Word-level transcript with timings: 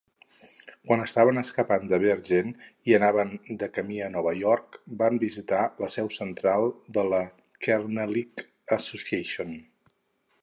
Quan 0.89 1.01
estaven 1.01 1.39
escapant 1.41 1.83
de 1.91 1.99
Bergen 2.03 2.47
i 2.91 2.95
anaven 2.99 3.33
de 3.63 3.67
camí 3.75 3.99
a 4.05 4.07
Nova 4.15 4.33
York, 4.39 4.79
van 5.01 5.19
visitar 5.27 5.61
la 5.85 5.89
seu 5.97 6.09
central 6.15 6.65
de 6.99 7.03
la 7.11 7.21
Kernelight 7.67 8.47
Association. 8.79 9.53